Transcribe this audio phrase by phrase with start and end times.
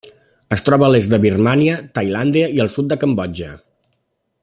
[0.55, 3.55] Es troba a l'est de Birmània, Tailàndia i el sud de Cambodja.